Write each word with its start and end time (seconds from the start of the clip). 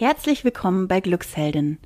Herzlich 0.00 0.44
willkommen 0.44 0.88
bei 0.88 1.00
Glücksheldin, 1.00 1.76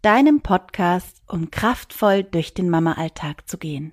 deinem 0.00 0.40
Podcast, 0.40 1.20
um 1.26 1.50
kraftvoll 1.50 2.22
durch 2.22 2.54
den 2.54 2.70
Mama-Alltag 2.70 3.48
zu 3.48 3.58
gehen. 3.58 3.90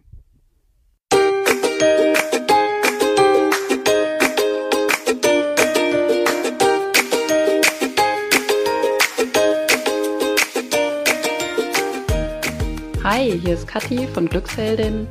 Hi, 13.04 13.40
hier 13.40 13.56
ist 13.56 13.68
Kathi 13.68 14.06
von 14.06 14.30
Glücksheldin 14.30 15.08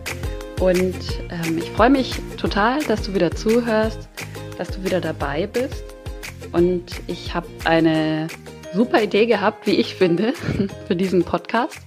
und 0.60 0.94
ähm, 1.30 1.58
ich 1.58 1.68
freue 1.72 1.90
mich 1.90 2.14
total, 2.36 2.80
dass 2.84 3.02
du 3.02 3.12
wieder 3.12 3.32
zuhörst, 3.32 4.08
dass 4.56 4.68
du 4.68 4.84
wieder 4.84 5.00
dabei 5.00 5.48
bist. 5.48 5.82
Und 6.52 6.84
ich 7.06 7.34
habe 7.34 7.48
eine 7.64 8.28
super 8.74 9.02
Idee 9.02 9.26
gehabt, 9.26 9.66
wie 9.66 9.76
ich 9.76 9.94
finde, 9.94 10.32
für 10.86 10.96
diesen 10.96 11.24
Podcast. 11.24 11.78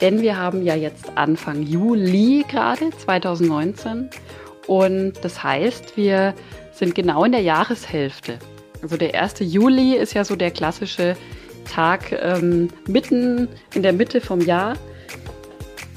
Denn 0.00 0.20
wir 0.20 0.36
haben 0.36 0.62
ja 0.62 0.74
jetzt 0.74 1.12
Anfang 1.14 1.62
Juli 1.62 2.44
gerade 2.48 2.90
2019. 2.90 4.10
Und 4.66 5.12
das 5.22 5.42
heißt, 5.42 5.96
wir 5.96 6.34
sind 6.72 6.94
genau 6.94 7.24
in 7.24 7.32
der 7.32 7.42
Jahreshälfte. 7.42 8.38
Also 8.82 8.96
der 8.96 9.20
1. 9.20 9.34
Juli 9.40 9.94
ist 9.94 10.14
ja 10.14 10.24
so 10.24 10.34
der 10.34 10.50
klassische 10.50 11.16
Tag 11.72 12.12
ähm, 12.20 12.68
mitten 12.88 13.48
in 13.74 13.82
der 13.82 13.92
Mitte 13.92 14.20
vom 14.20 14.40
Jahr. 14.40 14.74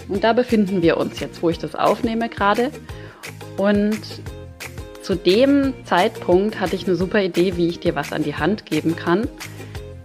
Und 0.07 0.23
da 0.23 0.33
befinden 0.33 0.81
wir 0.83 0.97
uns 0.97 1.19
jetzt, 1.19 1.41
wo 1.41 1.49
ich 1.49 1.57
das 1.57 1.73
aufnehme 1.73 2.29
gerade. 2.29 2.69
Und 3.57 3.99
zu 5.01 5.15
dem 5.15 5.73
Zeitpunkt 5.83 6.59
hatte 6.59 6.75
ich 6.75 6.87
eine 6.87 6.95
super 6.95 7.21
Idee, 7.21 7.57
wie 7.57 7.67
ich 7.67 7.79
dir 7.79 7.95
was 7.95 8.11
an 8.11 8.23
die 8.23 8.35
Hand 8.35 8.65
geben 8.65 8.95
kann, 8.95 9.27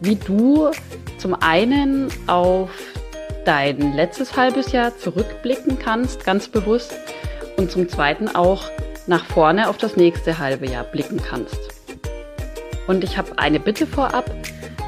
wie 0.01 0.17
du 0.17 0.71
zum 1.19 1.35
einen 1.35 2.09
auf 2.27 2.71
dein 3.45 3.95
letztes 3.95 4.37
halbes 4.37 4.73
Jahr 4.73 4.97
zurückblicken 4.99 5.79
kannst, 5.79 6.25
ganz 6.25 6.49
bewusst, 6.49 6.95
und 7.57 7.71
zum 7.71 7.89
zweiten 7.89 8.29
auch 8.29 8.65
nach 9.07 9.25
vorne 9.25 9.69
auf 9.69 9.77
das 9.77 9.97
nächste 9.97 10.39
halbe 10.39 10.69
Jahr 10.69 10.85
blicken 10.85 11.21
kannst. 11.23 11.59
Und 12.87 13.05
ich 13.05 13.19
habe 13.19 13.39
eine 13.39 13.61
Bitte 13.61 13.87
vorab, 13.87 14.31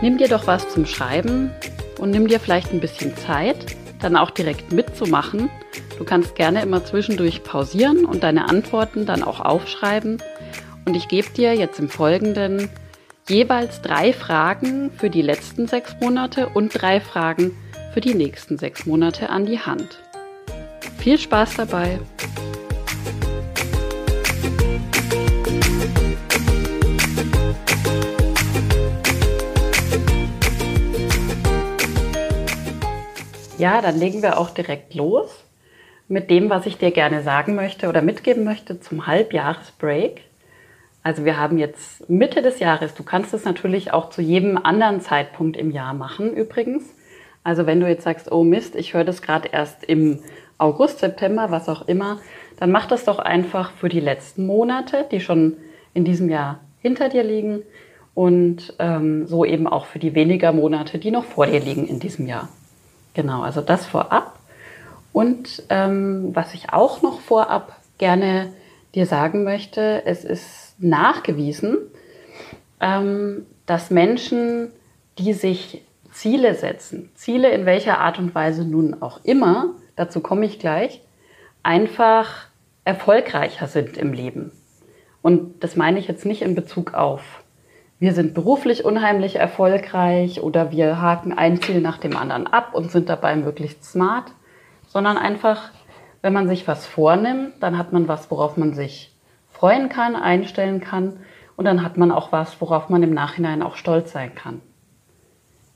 nimm 0.01 0.19
dir 0.19 0.29
doch 0.29 0.47
was 0.47 0.69
zum 0.71 0.87
Schreiben 0.87 1.51
und 1.99 2.11
nimm 2.11 2.27
dir 2.29 2.41
vielleicht 2.41 2.73
ein 2.73 2.81
bisschen 2.81 3.17
Zeit, 3.17 3.77
dann 4.01 4.17
auch 4.17 4.31
direkt 4.31 4.73
mitzumachen. 4.73 5.51
Du 5.99 6.05
kannst 6.05 6.35
gerne 6.35 6.63
immer 6.63 6.85
zwischendurch 6.85 7.43
pausieren 7.45 8.05
und 8.05 8.23
deine 8.23 8.49
Antworten 8.49 9.07
dann 9.07 9.23
auch 9.23 9.41
aufschreiben. 9.41 10.23
Und 10.85 10.97
ich 10.97 11.09
gebe 11.09 11.31
dir 11.31 11.55
jetzt 11.55 11.79
im 11.79 11.89
Folgenden 11.89 12.69
jeweils 13.29 13.81
drei 13.83 14.13
Fragen 14.13 14.91
für 14.91 15.11
die 15.11 15.23
letzten 15.23 15.67
sechs 15.67 15.95
Monate 16.01 16.49
und 16.49 16.71
drei 16.71 17.01
Fragen 17.01 17.57
für 17.95 18.01
die 18.01 18.15
nächsten 18.15 18.59
sechs 18.59 18.87
Monate 18.87 19.31
an 19.31 19.47
die 19.47 19.61
Hand. 19.61 20.03
Viel 20.99 21.19
Spaß 21.19 21.57
dabei! 21.57 22.01
Ja, 33.59 33.81
dann 33.81 33.97
legen 33.97 34.23
wir 34.23 34.39
auch 34.39 34.51
direkt 34.51 34.95
los 34.95 35.45
mit 36.09 36.31
dem, 36.31 36.51
was 36.51 36.67
ich 36.67 36.79
dir 36.79 36.91
gerne 36.91 37.23
sagen 37.23 37.55
möchte 37.55 37.89
oder 37.89 38.03
mitgeben 38.03 38.43
möchte 38.43 38.81
zum 38.81 39.07
Halbjahresbreak. 39.07 40.23
Also 41.03 41.25
wir 41.25 41.39
haben 41.39 41.59
jetzt 41.59 42.09
Mitte 42.09 42.43
des 42.43 42.61
Jahres. 42.61 42.95
Du 42.95 43.03
kannst 43.03 43.35
es 43.35 43.45
natürlich 43.45 43.93
auch 43.93 44.11
zu 44.11 44.23
jedem 44.23 44.57
anderen 44.57 45.01
Zeitpunkt 45.01 45.57
im 45.57 45.71
Jahr 45.71 45.95
machen 45.95 46.33
übrigens. 46.35 46.85
Also 47.45 47.67
wenn 47.67 47.81
du 47.81 47.89
jetzt 47.89 48.05
sagst, 48.05 48.31
oh 48.31 48.45
Mist, 48.45 48.77
ich 48.77 48.95
höre 48.95 49.05
das 49.05 49.21
gerade 49.21 49.49
erst 49.49 49.83
im 49.85 50.21
August, 50.59 51.01
September, 51.01 51.51
was 51.51 51.69
auch 51.69 51.89
immer, 51.89 52.21
dann 52.59 52.71
mach 52.71 52.87
das 52.87 53.05
doch 53.05 53.19
einfach 53.19 53.73
für 53.73 53.89
die 53.89 54.01
letzten 54.01 54.47
Monate, 54.47 55.07
die 55.11 55.21
schon 55.21 55.57
in 55.93 56.05
diesem 56.05 56.31
Jahr 56.31 56.61
hinter 56.81 57.09
dir 57.09 57.25
liegen 57.25 57.63
und 58.15 58.75
ähm, 58.79 59.27
so 59.27 59.45
eben 59.45 59.67
auch 59.67 59.87
für 59.87 59.99
die 59.99 60.15
weniger 60.15 60.53
Monate, 60.53 60.99
die 60.99 61.11
noch 61.11 61.25
vor 61.25 61.47
dir 61.47 61.61
liegen 61.61 61.89
in 61.89 61.99
diesem 61.99 62.29
Jahr. 62.29 62.49
Genau, 63.15 63.43
also 63.43 63.61
das 63.61 63.87
vorab. 63.87 64.39
Und 65.13 65.65
ähm, 65.69 66.31
was 66.33 66.55
ich 66.55 66.73
auch 66.73 67.03
noch 67.03 67.21
vorab 67.21 67.77
gerne 67.99 68.53
dir 68.95 69.07
sagen 69.07 69.45
möchte, 69.45 70.03
es 70.07 70.25
ist 70.25 70.72
nachgewiesen, 70.83 71.79
ähm, 72.81 73.47
dass 73.67 73.91
Menschen, 73.91 74.73
die 75.19 75.33
sich 75.33 75.83
Ziele 76.11 76.55
setzen, 76.55 77.11
Ziele 77.15 77.51
in 77.51 77.65
welcher 77.65 77.99
Art 77.99 78.19
und 78.19 78.35
Weise 78.35 78.65
nun 78.65 79.01
auch 79.01 79.25
immer, 79.25 79.75
dazu 79.97 80.21
komme 80.21 80.47
ich 80.47 80.59
gleich, 80.59 81.01
einfach 81.63 82.47
erfolgreicher 82.85 83.67
sind 83.67 83.97
im 83.97 84.13
Leben. 84.13 84.53
Und 85.23 85.63
das 85.63 85.77
meine 85.77 85.99
ich 85.99 86.09
jetzt 86.09 86.27
nicht 86.27 86.43
in 86.43 86.55
Bezug 86.55 86.95
auf, 86.95 87.43
wir 88.03 88.15
sind 88.15 88.35
beruflich 88.35 88.85
unheimlich 88.85 89.37
erfolgreich 89.37 90.43
oder 90.43 90.73
wir 90.73 91.01
haken 91.01 91.33
ein 91.33 91.63
Ziel 91.63 91.81
nach 91.81 91.99
dem 91.99 92.17
anderen 92.17 92.49
ab 92.49 92.75
und 92.75 92.91
sind 92.91 93.09
dabei 93.09 93.37
möglichst 93.37 93.85
smart, 93.85 94.33
sondern 94.89 95.17
einfach, 95.17 95.71
wenn 96.21 96.33
man 96.33 96.49
sich 96.49 96.67
was 96.67 96.85
vornimmt, 96.85 97.53
dann 97.61 97.79
hat 97.79 97.93
man 97.93 98.09
was, 98.09 98.29
worauf 98.29 98.57
man 98.57 98.75
sich 98.75 99.12
freuen 99.63 99.89
kann, 99.89 100.17
einstellen 100.17 100.81
kann 100.81 101.21
und 101.55 101.67
dann 101.67 101.85
hat 101.85 101.97
man 101.97 102.11
auch 102.11 102.33
was, 102.33 102.61
worauf 102.61 102.89
man 102.89 103.05
im 103.05 103.15
Nachhinein 103.15 103.63
auch 103.63 103.77
stolz 103.77 104.11
sein 104.11 104.35
kann. 104.35 104.61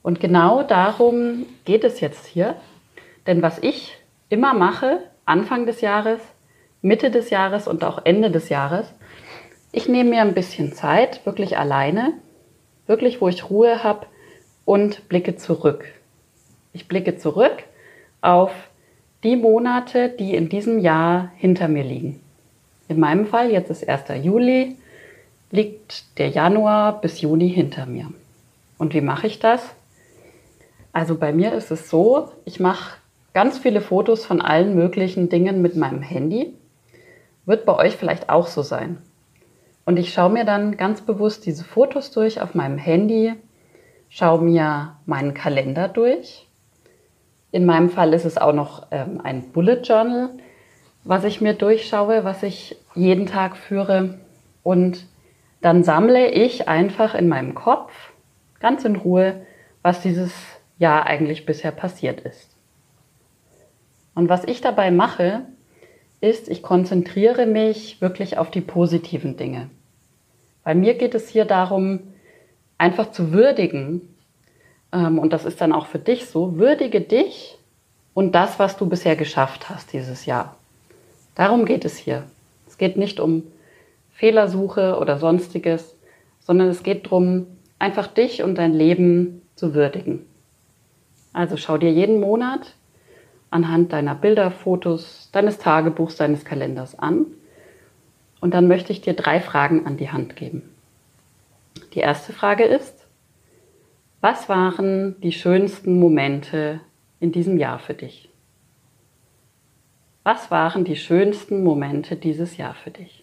Und 0.03 0.19
genau 0.19 0.65
darum 0.65 1.47
geht 1.65 1.85
es 1.85 2.01
jetzt 2.01 2.27
hier, 2.27 2.57
denn 3.29 3.43
was 3.43 3.61
ich 3.61 3.97
immer 4.29 4.55
mache, 4.55 5.05
Anfang 5.25 5.67
des 5.67 5.83
Jahres, 5.83 6.21
Mitte 6.83 7.13
des 7.13 7.31
Jahres 7.31 7.69
und 7.69 7.85
auch 7.85 8.01
Ende 8.05 8.33
des 8.33 8.49
Jahres, 8.49 8.93
ich 9.71 9.89
nehme 9.89 10.11
mir 10.11 10.23
ein 10.23 10.35
bisschen 10.35 10.73
Zeit, 10.73 11.25
wirklich 11.25 11.57
alleine, 11.57 12.15
wirklich 12.89 13.21
wo 13.21 13.29
ich 13.29 13.51
Ruhe 13.51 13.85
habe 13.85 14.09
und 14.65 15.09
blicke 15.09 15.37
zurück. 15.37 15.85
Ich 16.73 16.89
blicke 16.89 17.19
zurück 17.19 17.63
auf 18.21 18.51
die 19.23 19.37
Monate, 19.37 20.09
die 20.09 20.35
in 20.35 20.49
diesem 20.49 20.81
Jahr 20.81 21.31
hinter 21.37 21.69
mir 21.69 21.85
liegen. 21.85 22.26
In 22.89 23.01
meinem 23.01 23.27
Fall, 23.27 23.51
jetzt 23.51 23.71
ist 23.71 23.89
1. 23.89 24.25
Juli, 24.25 24.77
liegt 25.51 26.19
der 26.19 26.29
Januar 26.29 27.01
bis 27.01 27.21
Juni 27.21 27.49
hinter 27.49 27.87
mir. 27.87 28.09
Und 28.79 28.95
wie 28.95 29.01
mache 29.01 29.27
ich 29.27 29.39
das? 29.39 29.63
Also 30.93 31.17
bei 31.17 31.33
mir 31.33 31.53
ist 31.53 31.71
es 31.71 31.91
so, 31.91 32.29
ich 32.45 32.61
mache 32.61 32.99
ganz 33.35 33.59
viele 33.59 33.81
Fotos 33.81 34.25
von 34.25 34.41
allen 34.41 34.75
möglichen 34.75 35.29
Dingen 35.29 35.63
mit 35.63 35.77
meinem 35.77 36.03
Handy. 36.03 36.55
Wird 37.45 37.67
bei 37.67 37.77
euch 37.77 37.97
vielleicht 37.97 38.29
auch 38.29 38.47
so 38.47 38.63
sein. 38.63 38.99
Und 39.85 39.99
ich 39.99 40.13
schaue 40.13 40.31
mir 40.31 40.45
dann 40.45 40.77
ganz 40.77 41.01
bewusst 41.01 41.47
diese 41.47 41.65
Fotos 41.65 42.11
durch 42.11 42.41
auf 42.41 42.55
meinem 42.55 42.79
Handy, 42.79 43.35
schaue 44.09 44.43
mir 44.43 44.97
meinen 45.07 45.35
Kalender 45.35 45.89
durch. 45.89 46.47
In 47.53 47.67
meinem 47.67 47.91
Fall 47.91 48.13
ist 48.13 48.25
es 48.25 48.39
auch 48.39 48.53
noch 48.53 48.87
ähm, 48.91 49.21
ein 49.23 49.53
Bullet 49.53 49.83
Journal 49.83 50.31
was 51.07 51.25
ich 51.25 51.41
mir 51.41 51.55
durchschaue, 51.55 52.25
was 52.25 52.43
ich 52.43 52.77
jeden 52.95 53.27
Tag 53.27 53.57
führe. 53.57 54.19
Und 54.63 55.07
dann 55.61 55.85
sammle 55.85 56.31
ich 56.31 56.69
einfach 56.69 57.15
in 57.15 57.29
meinem 57.29 57.55
Kopf 57.55 57.93
ganz 58.61 58.85
in 58.85 58.97
Ruhe, 58.97 59.47
was 59.83 60.03
dieses 60.03 60.33
Jahr 60.79 61.07
eigentlich 61.07 61.47
bisher 61.47 61.71
passiert 61.71 62.21
ist. 62.21 62.51
Und 64.15 64.29
was 64.29 64.45
ich 64.45 64.61
dabei 64.61 64.91
mache, 64.91 65.43
ist, 66.21 66.49
ich 66.49 66.63
konzentriere 66.63 67.47
mich 67.47 68.01
wirklich 68.01 68.39
auf 68.39 68.51
die 68.51 68.61
positiven 68.61 69.37
Dinge. 69.37 69.71
Bei 70.65 70.75
mir 70.75 70.95
geht 70.95 71.15
es 71.15 71.29
hier 71.29 71.45
darum, 71.45 72.01
einfach 72.79 73.13
zu 73.13 73.33
würdigen, 73.33 74.17
ähm, 74.93 75.19
und 75.19 75.33
das 75.33 75.45
ist 75.45 75.61
dann 75.61 75.73
auch 75.73 75.87
für 75.87 75.99
dich 75.99 76.27
so, 76.27 76.59
würdige 76.59 77.01
dich 77.01 77.59
und 78.15 78.35
das, 78.35 78.59
was 78.59 78.77
du 78.77 78.89
bisher 78.89 79.15
geschafft 79.15 79.69
hast 79.69 79.93
dieses 79.93 80.27
Jahr. 80.27 80.57
Darum 81.37 81.67
geht 81.67 81.85
es 81.85 81.97
hier. 81.97 82.25
Es 82.67 82.79
geht 82.79 82.97
nicht 82.97 83.21
um 83.21 83.45
Fehlersuche 84.11 84.99
oder 84.99 85.19
sonstiges, 85.19 85.95
sondern 86.41 86.69
es 86.69 86.83
geht 86.83 87.07
darum, 87.07 87.47
einfach 87.79 88.09
dich 88.09 88.43
und 88.43 88.57
dein 88.57 88.73
Leben 88.73 89.43
zu 89.55 89.75
würdigen. 89.75 90.27
Also 91.33 91.57
schau 91.57 91.77
dir 91.77 91.93
jeden 91.93 92.19
Monat 92.19 92.75
anhand 93.51 93.93
deiner 93.93 94.15
Bilder, 94.15 94.51
Fotos, 94.51 95.29
deines 95.33 95.59
Tagebuchs, 95.59 96.17
deines 96.17 96.45
Kalenders 96.45 96.99
an. 96.99 97.27
Und 98.41 98.55
dann 98.55 98.69
möchte 98.69 98.93
ich 98.93 99.03
dir 99.03 99.15
drei 99.15 99.41
Fragen 99.41 99.87
an 99.87 99.99
die 99.99 100.11
Hand 100.11 100.37
geben. 100.37 100.63
Die 101.95 102.01
erste 102.01 102.33
Frage 102.33 102.65
ist, 102.65 103.07
was 104.23 104.49
waren 104.49 105.21
die 105.21 105.33
schönsten 105.33 106.01
Momente 106.01 106.81
in 107.21 107.33
diesem 107.33 107.59
Jahr 107.59 107.79
für 107.79 107.95
dich? 107.95 108.26
Was 110.27 110.51
waren 110.51 110.85
die 110.85 110.97
schönsten 110.97 111.63
Momente 111.63 112.17
dieses 112.17 112.57
Jahr 112.57 112.75
für 112.75 112.91
dich? 112.91 113.23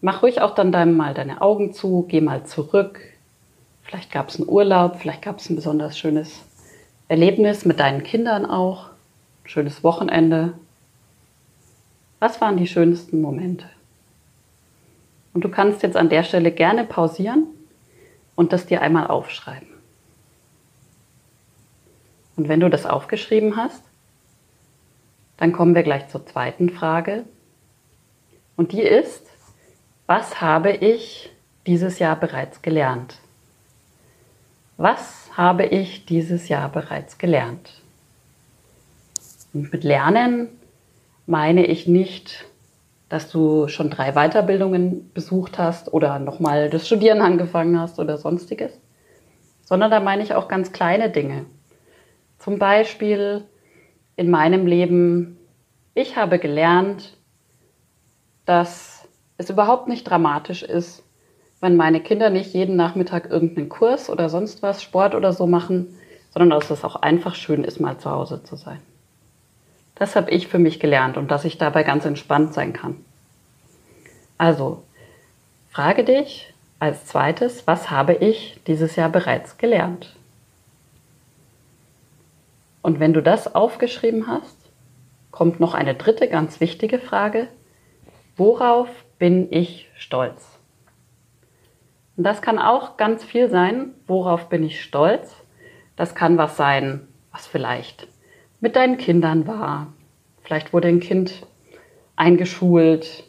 Mach 0.00 0.22
ruhig 0.22 0.40
auch 0.40 0.54
dann 0.54 0.96
mal 0.96 1.12
deine 1.12 1.42
Augen 1.42 1.74
zu, 1.74 2.06
geh 2.08 2.22
mal 2.22 2.46
zurück, 2.46 3.12
Vielleicht 3.92 4.10
gab 4.10 4.30
es 4.30 4.36
einen 4.36 4.48
Urlaub, 4.48 4.96
vielleicht 4.96 5.20
gab 5.20 5.38
es 5.38 5.50
ein 5.50 5.56
besonders 5.56 5.98
schönes 5.98 6.40
Erlebnis 7.08 7.66
mit 7.66 7.78
deinen 7.78 8.02
Kindern 8.02 8.46
auch, 8.46 8.88
schönes 9.44 9.84
Wochenende. 9.84 10.54
Was 12.18 12.40
waren 12.40 12.56
die 12.56 12.66
schönsten 12.66 13.20
Momente? 13.20 13.66
Und 15.34 15.44
du 15.44 15.50
kannst 15.50 15.82
jetzt 15.82 15.98
an 15.98 16.08
der 16.08 16.22
Stelle 16.22 16.52
gerne 16.52 16.84
pausieren 16.84 17.46
und 18.34 18.54
das 18.54 18.64
dir 18.64 18.80
einmal 18.80 19.08
aufschreiben. 19.08 19.68
Und 22.36 22.48
wenn 22.48 22.60
du 22.60 22.70
das 22.70 22.86
aufgeschrieben 22.86 23.56
hast, 23.56 23.82
dann 25.36 25.52
kommen 25.52 25.74
wir 25.74 25.82
gleich 25.82 26.08
zur 26.08 26.24
zweiten 26.26 26.70
Frage. 26.70 27.24
Und 28.56 28.72
die 28.72 28.82
ist, 28.82 29.26
was 30.06 30.40
habe 30.40 30.72
ich 30.72 31.30
dieses 31.66 31.98
Jahr 31.98 32.16
bereits 32.16 32.62
gelernt? 32.62 33.16
Was 34.76 35.30
habe 35.36 35.64
ich 35.66 36.06
dieses 36.06 36.48
Jahr 36.48 36.68
bereits 36.68 37.18
gelernt? 37.18 37.82
Und 39.52 39.72
mit 39.72 39.84
Lernen 39.84 40.48
meine 41.26 41.66
ich 41.66 41.86
nicht, 41.86 42.44
dass 43.08 43.30
du 43.30 43.68
schon 43.68 43.90
drei 43.90 44.12
Weiterbildungen 44.12 45.12
besucht 45.12 45.58
hast 45.58 45.92
oder 45.92 46.18
nochmal 46.18 46.70
das 46.70 46.86
Studieren 46.86 47.20
angefangen 47.20 47.78
hast 47.78 47.98
oder 47.98 48.16
sonstiges, 48.16 48.72
sondern 49.62 49.90
da 49.90 50.00
meine 50.00 50.22
ich 50.22 50.34
auch 50.34 50.48
ganz 50.48 50.72
kleine 50.72 51.10
Dinge. 51.10 51.44
Zum 52.38 52.58
Beispiel 52.58 53.44
in 54.16 54.30
meinem 54.30 54.66
Leben, 54.66 55.38
ich 55.94 56.16
habe 56.16 56.38
gelernt, 56.38 57.16
dass 58.44 59.08
es 59.38 59.50
überhaupt 59.50 59.88
nicht 59.88 60.04
dramatisch 60.04 60.62
ist, 60.62 61.02
wenn 61.60 61.76
meine 61.76 62.00
Kinder 62.00 62.30
nicht 62.30 62.54
jeden 62.54 62.76
Nachmittag 62.76 63.30
irgendeinen 63.30 63.68
Kurs 63.68 64.10
oder 64.10 64.28
sonst 64.28 64.62
was, 64.62 64.82
Sport 64.82 65.14
oder 65.14 65.32
so 65.32 65.46
machen, 65.46 65.96
sondern 66.32 66.50
dass 66.58 66.70
es 66.70 66.84
auch 66.84 66.96
einfach 66.96 67.34
schön 67.34 67.64
ist, 67.64 67.80
mal 67.80 67.98
zu 67.98 68.10
Hause 68.10 68.42
zu 68.42 68.56
sein. 68.56 68.80
Das 69.94 70.16
habe 70.16 70.30
ich 70.30 70.48
für 70.48 70.58
mich 70.58 70.80
gelernt 70.80 71.16
und 71.16 71.30
dass 71.30 71.44
ich 71.44 71.58
dabei 71.58 71.84
ganz 71.84 72.04
entspannt 72.04 72.54
sein 72.54 72.72
kann. 72.72 72.96
Also, 74.38 74.82
frage 75.70 76.04
dich 76.04 76.52
als 76.80 77.06
zweites, 77.06 77.66
was 77.66 77.90
habe 77.90 78.14
ich 78.14 78.58
dieses 78.66 78.96
Jahr 78.96 79.08
bereits 79.08 79.58
gelernt? 79.58 80.16
Und 82.82 83.00
wenn 83.00 83.12
du 83.12 83.22
das 83.22 83.54
aufgeschrieben 83.54 84.26
hast, 84.26 84.56
kommt 85.30 85.60
noch 85.60 85.74
eine 85.74 85.94
dritte 85.94 86.28
ganz 86.28 86.60
wichtige 86.60 86.98
Frage. 86.98 87.48
Worauf 88.36 88.88
bin 89.18 89.50
ich 89.50 89.88
stolz? 89.96 90.58
Und 92.16 92.24
das 92.24 92.42
kann 92.42 92.58
auch 92.58 92.96
ganz 92.96 93.24
viel 93.24 93.48
sein. 93.48 93.94
Worauf 94.06 94.48
bin 94.48 94.64
ich 94.64 94.82
stolz? 94.82 95.34
Das 95.96 96.14
kann 96.14 96.36
was 96.38 96.56
sein, 96.56 97.06
was 97.30 97.46
vielleicht 97.46 98.08
mit 98.60 98.76
deinen 98.76 98.98
Kindern 98.98 99.46
war. 99.46 99.92
Vielleicht 100.42 100.72
wurde 100.72 100.88
ein 100.88 101.00
Kind 101.00 101.46
eingeschult 102.16 103.24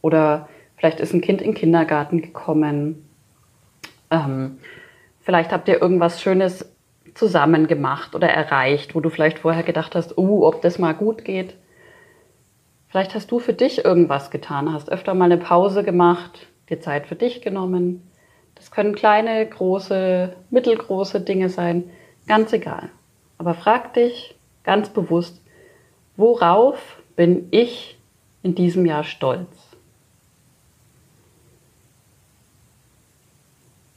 oder 0.00 0.48
vielleicht 0.76 1.00
ist 1.00 1.12
ein 1.12 1.20
Kind 1.20 1.40
in 1.42 1.50
den 1.50 1.56
Kindergarten 1.56 2.22
gekommen. 2.22 3.08
Ähm, 4.10 4.58
vielleicht 5.20 5.52
habt 5.52 5.68
ihr 5.68 5.80
irgendwas 5.80 6.22
Schönes 6.22 6.69
zusammen 7.14 7.66
gemacht 7.66 8.14
oder 8.14 8.28
erreicht, 8.28 8.94
wo 8.94 9.00
du 9.00 9.10
vielleicht 9.10 9.40
vorher 9.40 9.62
gedacht 9.62 9.94
hast, 9.94 10.16
uh, 10.18 10.46
ob 10.46 10.62
das 10.62 10.78
mal 10.78 10.94
gut 10.94 11.24
geht. 11.24 11.54
Vielleicht 12.88 13.14
hast 13.14 13.30
du 13.30 13.38
für 13.38 13.52
dich 13.52 13.84
irgendwas 13.84 14.30
getan, 14.30 14.72
hast 14.72 14.90
öfter 14.90 15.14
mal 15.14 15.26
eine 15.26 15.38
Pause 15.38 15.84
gemacht, 15.84 16.46
dir 16.68 16.80
Zeit 16.80 17.06
für 17.06 17.14
dich 17.14 17.40
genommen. 17.40 18.10
Das 18.54 18.70
können 18.70 18.94
kleine, 18.94 19.46
große, 19.46 20.34
mittelgroße 20.50 21.20
Dinge 21.20 21.48
sein, 21.48 21.90
ganz 22.26 22.52
egal. 22.52 22.90
Aber 23.38 23.54
frag 23.54 23.94
dich 23.94 24.36
ganz 24.64 24.90
bewusst, 24.90 25.40
worauf 26.16 27.00
bin 27.16 27.48
ich 27.50 27.98
in 28.42 28.54
diesem 28.54 28.86
Jahr 28.86 29.04
stolz? 29.04 29.70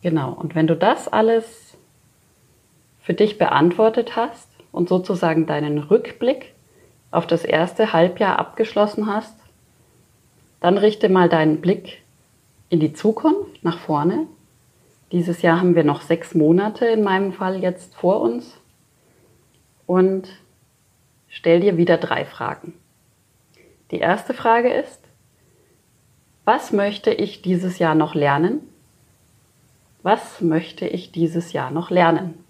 Genau, 0.02 0.34
und 0.34 0.54
wenn 0.54 0.68
du 0.68 0.76
das 0.76 1.08
alles 1.08 1.63
für 3.04 3.14
dich 3.14 3.38
beantwortet 3.38 4.16
hast 4.16 4.50
und 4.72 4.90
sozusagen 4.90 5.46
deinen 5.46 5.78
Rückblick 5.78 6.54
auf 7.12 7.28
das 7.28 7.44
erste 7.44 7.94
Halbjahr 7.94 8.40
abgeschlossen 8.40 9.08
hast, 9.08 9.36
dann 10.62 10.78
richte 10.78 11.10
mal 11.10 11.30
deinen 11.30 11.62
Blick 11.62 12.02
in 12.70 12.80
die 12.80 12.94
Zukunft, 12.94 13.64
nach 13.64 13.78
vorne. 13.78 14.26
Dieses 15.12 15.42
Jahr 15.42 15.60
haben 15.60 15.76
wir 15.76 15.84
noch 15.84 16.02
sechs 16.02 16.34
Monate 16.34 16.86
in 16.86 17.04
meinem 17.04 17.34
Fall 17.34 17.62
jetzt 17.62 17.94
vor 17.94 18.22
uns 18.22 18.58
und 19.86 20.28
stell 21.28 21.60
dir 21.60 21.78
wieder 21.78 21.98
drei 21.98 22.26
Fragen. 22.26 22.74
Die 23.92 24.00
erste 24.00 24.34
Frage 24.34 24.74
ist, 24.74 25.02
was 26.46 26.72
möchte 26.72 27.12
ich 27.12 27.42
dieses 27.42 27.78
Jahr 27.78 27.96
noch 27.96 28.16
lernen? 28.16 28.62
Was 30.02 30.42
möchte 30.42 30.88
ich 30.88 31.12
dieses 31.12 31.54
Jahr 31.54 31.70
noch 31.70 31.92
lernen? 31.92 32.44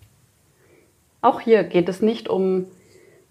Auch 1.23 1.39
hier 1.39 1.63
geht 1.63 1.87
es 1.87 2.01
nicht 2.01 2.27
um 2.27 2.65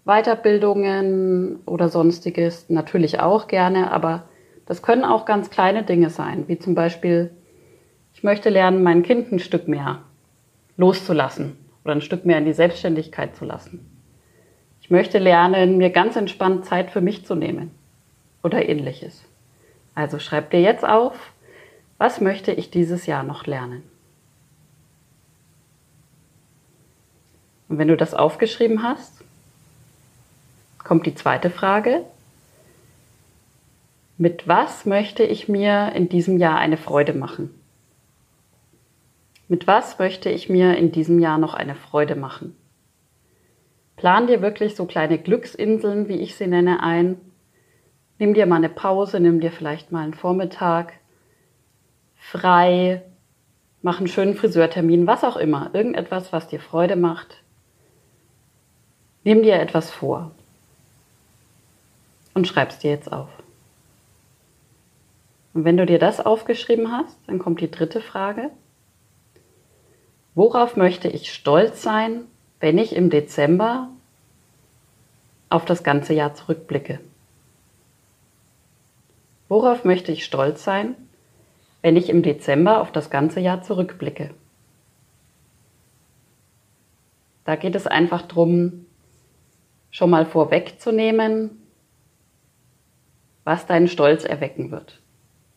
Weiterbildungen 0.03 1.59
oder 1.67 1.89
sonstiges, 1.89 2.67
natürlich 2.69 3.19
auch 3.19 3.47
gerne, 3.47 3.91
aber 3.91 4.23
das 4.65 4.81
können 4.81 5.05
auch 5.05 5.25
ganz 5.25 5.51
kleine 5.51 5.83
Dinge 5.83 6.09
sein, 6.09 6.45
wie 6.47 6.57
zum 6.57 6.73
Beispiel, 6.73 7.29
ich 8.15 8.23
möchte 8.23 8.49
lernen, 8.49 8.81
mein 8.81 9.03
Kind 9.03 9.31
ein 9.31 9.37
Stück 9.37 9.67
mehr 9.67 10.01
loszulassen 10.75 11.55
oder 11.85 11.93
ein 11.93 12.01
Stück 12.01 12.25
mehr 12.25 12.39
in 12.39 12.45
die 12.45 12.53
Selbstständigkeit 12.53 13.35
zu 13.35 13.45
lassen. 13.45 13.87
Ich 14.81 14.89
möchte 14.89 15.19
lernen, 15.19 15.77
mir 15.77 15.91
ganz 15.91 16.15
entspannt 16.15 16.65
Zeit 16.65 16.89
für 16.89 17.01
mich 17.01 17.27
zu 17.27 17.35
nehmen 17.35 17.69
oder 18.41 18.67
ähnliches. 18.67 19.23
Also 19.93 20.17
schreib 20.17 20.49
dir 20.49 20.61
jetzt 20.61 20.83
auf, 20.83 21.13
was 21.99 22.19
möchte 22.21 22.53
ich 22.53 22.71
dieses 22.71 23.05
Jahr 23.05 23.21
noch 23.21 23.45
lernen? 23.45 23.83
Und 27.73 27.79
wenn 27.79 27.87
du 27.87 27.97
das 27.97 28.13
aufgeschrieben 28.13 28.83
hast, 28.83 29.23
kommt 30.83 31.07
die 31.07 31.15
zweite 31.15 31.49
Frage. 31.49 32.05
Mit 34.19 34.47
was 34.47 34.85
möchte 34.85 35.23
ich 35.23 35.49
mir 35.49 35.91
in 35.95 36.07
diesem 36.07 36.37
Jahr 36.37 36.59
eine 36.59 36.77
Freude 36.77 37.13
machen? 37.15 37.49
Mit 39.47 39.65
was 39.65 39.97
möchte 39.97 40.29
ich 40.29 40.49
mir 40.49 40.77
in 40.77 40.91
diesem 40.91 41.17
Jahr 41.17 41.39
noch 41.39 41.55
eine 41.55 41.73
Freude 41.73 42.15
machen? 42.15 42.55
Plan 43.95 44.27
dir 44.27 44.43
wirklich 44.43 44.75
so 44.75 44.85
kleine 44.85 45.17
Glücksinseln, 45.17 46.07
wie 46.07 46.17
ich 46.17 46.35
sie 46.35 46.45
nenne, 46.45 46.83
ein. 46.83 47.19
Nimm 48.19 48.35
dir 48.35 48.45
mal 48.45 48.57
eine 48.57 48.69
Pause, 48.69 49.19
nimm 49.19 49.39
dir 49.39 49.51
vielleicht 49.51 49.91
mal 49.91 50.03
einen 50.03 50.13
Vormittag 50.13 50.93
frei, 52.19 53.01
mach 53.81 53.97
einen 53.97 54.07
schönen 54.07 54.35
Friseurtermin, 54.35 55.07
was 55.07 55.23
auch 55.23 55.37
immer. 55.37 55.71
Irgendetwas, 55.73 56.31
was 56.31 56.47
dir 56.47 56.59
Freude 56.59 56.95
macht. 56.95 57.42
Nimm 59.23 59.43
dir 59.43 59.59
etwas 59.59 59.89
vor 59.89 60.31
und 62.33 62.47
schreib 62.47 62.69
es 62.69 62.79
dir 62.79 62.91
jetzt 62.91 63.11
auf. 63.11 63.29
Und 65.53 65.65
wenn 65.65 65.77
du 65.77 65.85
dir 65.85 65.99
das 65.99 66.19
aufgeschrieben 66.19 66.91
hast, 66.91 67.17
dann 67.27 67.39
kommt 67.39 67.61
die 67.61 67.71
dritte 67.71 68.01
Frage. 68.01 68.49
Worauf 70.35 70.75
möchte 70.75 71.07
ich 71.07 71.31
stolz 71.31 71.83
sein, 71.83 72.25
wenn 72.59 72.77
ich 72.77 72.95
im 72.95 73.09
Dezember 73.09 73.89
auf 75.49 75.63
das 75.65 75.83
ganze 75.83 76.13
Jahr 76.13 76.33
zurückblicke? 76.33 76.99
Worauf 79.47 79.85
möchte 79.85 80.11
ich 80.11 80.25
stolz 80.25 80.63
sein, 80.63 80.95
wenn 81.83 81.95
ich 81.95 82.09
im 82.09 82.23
Dezember 82.23 82.81
auf 82.81 82.91
das 82.91 83.11
ganze 83.11 83.39
Jahr 83.39 83.61
zurückblicke? 83.61 84.31
Da 87.45 87.55
geht 87.55 87.75
es 87.75 87.85
einfach 87.85 88.23
darum, 88.23 88.87
schon 89.93 90.09
mal 90.09 90.25
vorwegzunehmen, 90.25 91.51
was 93.43 93.67
deinen 93.67 93.87
Stolz 93.87 94.25
erwecken 94.25 94.71
wird. 94.71 94.99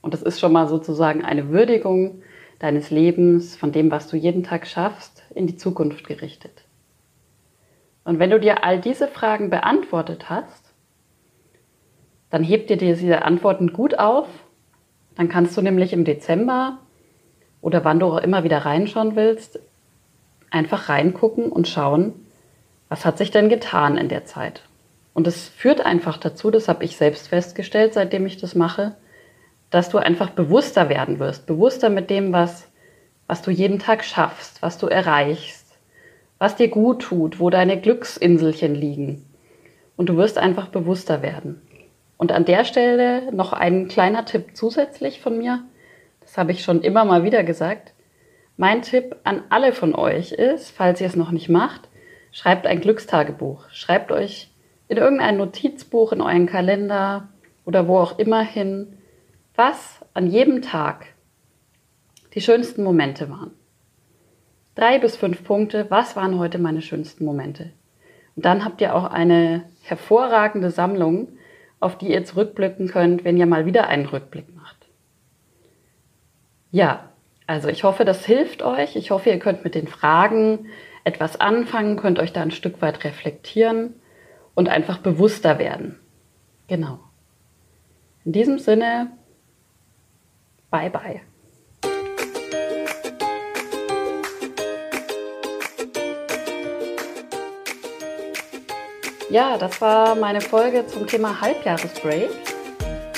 Und 0.03 0.13
das 0.13 0.23
ist 0.23 0.39
schon 0.39 0.53
mal 0.53 0.69
sozusagen 0.69 1.25
eine 1.25 1.49
Würdigung 1.49 2.23
deines 2.59 2.91
Lebens, 2.91 3.57
von 3.57 3.73
dem, 3.73 3.91
was 3.91 4.09
du 4.09 4.17
jeden 4.17 4.45
Tag 4.45 4.67
schaffst, 4.67 5.25
in 5.35 5.47
die 5.47 5.57
Zukunft 5.57 6.07
gerichtet. 6.07 6.65
Und 8.05 8.19
wenn 8.19 8.31
du 8.31 8.39
dir 8.39 8.63
all 8.63 8.79
diese 8.79 9.09
Fragen 9.09 9.49
beantwortet 9.49 10.29
hast, 10.29 10.75
dann 12.29 12.45
heb 12.45 12.67
dir 12.67 12.77
diese 12.77 13.23
Antworten 13.23 13.73
gut 13.73 13.99
auf. 13.99 14.29
Dann 15.15 15.31
kannst 15.31 15.57
du 15.57 15.63
nämlich 15.63 15.95
im 15.95 16.05
Dezember 16.05 16.79
oder 17.63 17.87
wann 17.87 18.01
du 18.01 18.07
auch 18.07 18.19
immer 18.19 18.45
wieder 18.45 18.59
reinschauen 18.59 19.17
willst, 19.17 19.61
einfach 20.51 20.91
reingucken 20.91 21.51
und 21.51 21.69
schauen, 21.69 22.26
was 22.89 23.05
hat 23.05 23.19
sich 23.19 23.31
denn 23.31 23.49
getan 23.49 23.97
in 23.97 24.09
der 24.09 24.25
Zeit? 24.25 24.63
Und 25.15 25.27
es 25.27 25.49
führt 25.49 25.81
einfach 25.81 26.19
dazu, 26.19 26.51
das 26.51 26.69
habe 26.69 26.85
ich 26.85 26.97
selbst 26.97 27.29
festgestellt, 27.29 27.95
seitdem 27.95 28.27
ich 28.27 28.37
das 28.37 28.55
mache, 28.55 28.97
dass 29.71 29.89
du 29.89 29.99
einfach 29.99 30.31
bewusster 30.31 30.89
werden 30.89 31.19
wirst, 31.19 31.47
bewusster 31.47 31.91
mit 31.91 32.11
dem, 32.11 32.33
was 32.33 32.69
was 33.27 33.43
du 33.43 33.51
jeden 33.51 33.79
Tag 33.79 34.05
schaffst, 34.05 34.63
was 34.63 34.79
du 34.79 34.87
erreichst, 34.87 35.79
was 36.39 36.57
dir 36.57 36.69
gut 36.69 37.03
tut, 37.03 37.41
wo 37.41 37.51
deine 37.51 37.81
Glücksinselchen 37.81 38.75
liegen. 38.75 39.25
Und 39.97 40.09
du 40.09 40.17
wirst 40.17 40.39
einfach 40.39 40.69
bewusster 40.69 41.23
werden. 41.23 41.63
Und 42.19 42.33
an 42.33 42.45
der 42.45 42.65
Stelle 42.65 43.33
noch 43.33 43.53
ein 43.53 43.89
kleiner 43.89 44.25
Tipp 44.25 44.51
zusätzlich 44.55 45.21
von 45.21 45.39
mir. 45.39 45.65
Das 46.21 46.39
habe 46.39 46.53
ich 46.53 46.63
schon 46.63 46.83
immer 46.83 47.05
mal 47.05 47.25
wieder 47.25 47.43
gesagt. 47.45 47.93
Mein 48.57 48.83
Tipp 48.83 49.17
an 49.25 49.43
alle 49.51 49.73
von 49.73 49.95
euch 49.95 50.33
ist, 50.33 50.71
falls 50.71 51.01
ihr 51.01 51.07
es 51.07 51.17
noch 51.17 51.31
nicht 51.31 51.49
macht, 51.49 51.89
schreibt 52.37 52.67
ein 52.67 52.83
Glückstagebuch. 52.83 53.71
Schreibt 53.71 54.13
euch 54.13 54.51
in 54.89 54.99
irgendein 54.99 55.39
Notizbuch, 55.39 56.13
in 56.13 56.21
euren 56.21 56.45
Kalender 56.45 57.29
oder 57.65 57.89
wo 57.89 57.97
auch 57.97 58.19
immer 58.19 58.43
hin, 58.43 58.99
was 59.55 60.01
an 60.13 60.27
jedem 60.27 60.61
Tag 60.61 61.07
die 62.35 62.43
schönsten 62.43 62.85
Momente 62.85 63.31
waren. 63.31 63.53
Drei 64.75 64.99
bis 64.99 65.17
fünf 65.17 65.45
Punkte, 65.45 65.87
was 65.89 66.15
waren 66.15 66.39
heute 66.39 66.59
meine 66.59 66.83
schönsten 66.83 67.25
Momente? 67.25 67.73
Und 68.37 68.45
dann 68.45 68.67
habt 68.67 68.83
ihr 68.83 68.95
auch 68.95 69.05
eine 69.05 69.65
hervorragende 69.81 70.71
Sammlung, 70.71 71.29
auf 71.81 71.97
die 71.97 72.13
ihr 72.13 72.27
zurückblicken 72.27 72.89
könnt, 72.89 73.25
wenn 73.25 73.39
ihr 73.39 73.47
mal 73.47 73.65
wieder 73.65 73.89
einen 73.89 74.05
Rückblick 74.05 74.55
macht. 74.55 74.77
Ja, 76.71 77.09
also 77.47 77.69
ich 77.69 77.83
hoffe, 77.83 78.05
das 78.05 78.27
hilft 78.27 78.63
euch. 78.63 78.95
Ich 78.95 79.11
hoffe, 79.11 79.31
ihr 79.31 79.39
könnt 79.39 79.65
mit 79.65 79.75
den 79.75 79.89
Fragen 79.89 80.67
etwas 81.07 81.39
anfangen, 81.39 81.97
könnt 81.97 82.19
euch 82.19 82.33
da 82.33 82.43
ein 82.43 82.51
Stück 82.51 82.83
weit 82.83 83.05
reflektieren 83.05 83.95
und 84.55 84.69
einfach 84.69 84.99
bewusster 84.99 85.59
werden. 85.61 86.01
Genau. 86.67 86.99
In 88.25 88.33
diesem 88.33 88.59
Sinne, 88.59 89.13
bye 90.69 90.91
bye. 90.91 91.21
Ja, 99.31 99.59
das 99.59 99.81
war 99.81 100.17
meine 100.17 100.41
Folge 100.41 100.87
zum 100.87 101.07
Thema 101.07 101.41
Halbjahresbreak. 101.41 102.31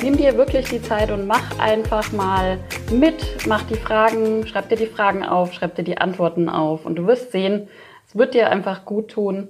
Nimm 0.03 0.17
dir 0.19 0.37
wirklich 0.37 0.69
die 0.69 0.83
Zeit 0.83 1.11
und 1.11 1.27
mach 1.27 1.59
einfach 1.59 2.13
mal 2.13 2.59
mit, 2.91 3.47
mach 3.47 3.63
die 3.65 3.77
Fragen, 3.77 4.47
schreib 4.47 4.69
dir 4.69 4.77
die 4.77 4.87
Fragen 4.87 5.25
auf, 5.25 5.53
schreib 5.53 5.75
dir 5.75 5.83
die 5.83 5.99
Antworten 5.99 6.49
auf 6.49 6.87
und 6.87 6.97
du 6.97 7.07
wirst 7.07 7.33
sehen, 7.33 7.69
es 8.07 8.17
wird 8.17 8.35
dir 8.35 8.51
einfach 8.51 8.85
gut 8.85 9.11
tun. 9.11 9.49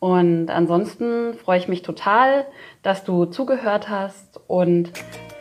Und 0.00 0.48
ansonsten 0.48 1.34
freue 1.34 1.58
ich 1.58 1.66
mich 1.66 1.82
total, 1.82 2.46
dass 2.82 3.04
du 3.04 3.24
zugehört 3.24 3.88
hast 3.88 4.40
und 4.46 4.92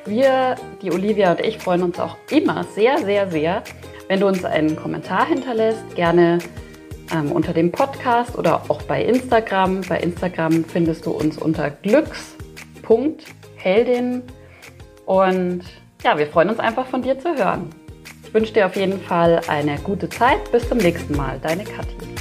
wir, 0.05 0.55
die 0.81 0.91
Olivia 0.91 1.31
und 1.31 1.41
ich, 1.41 1.59
freuen 1.59 1.83
uns 1.83 1.99
auch 1.99 2.15
immer 2.31 2.63
sehr, 2.63 2.97
sehr, 2.99 3.29
sehr, 3.29 3.61
wenn 4.07 4.19
du 4.19 4.27
uns 4.27 4.43
einen 4.45 4.75
Kommentar 4.75 5.27
hinterlässt. 5.27 5.95
Gerne 5.95 6.39
ähm, 7.13 7.31
unter 7.31 7.53
dem 7.53 7.71
Podcast 7.71 8.35
oder 8.37 8.63
auch 8.69 8.81
bei 8.83 9.03
Instagram. 9.03 9.81
Bei 9.81 9.99
Instagram 9.99 10.63
findest 10.63 11.05
du 11.05 11.11
uns 11.11 11.37
unter 11.37 11.69
glücks.heldin. 11.69 14.23
Und 15.05 15.63
ja, 16.03 16.17
wir 16.17 16.27
freuen 16.27 16.49
uns 16.49 16.59
einfach 16.59 16.87
von 16.87 17.01
dir 17.01 17.19
zu 17.19 17.35
hören. 17.35 17.69
Ich 18.23 18.33
wünsche 18.33 18.53
dir 18.53 18.65
auf 18.65 18.75
jeden 18.75 18.99
Fall 19.01 19.41
eine 19.47 19.77
gute 19.77 20.09
Zeit. 20.09 20.51
Bis 20.51 20.67
zum 20.67 20.77
nächsten 20.77 21.15
Mal. 21.15 21.39
Deine 21.41 21.63
Kathi. 21.63 22.16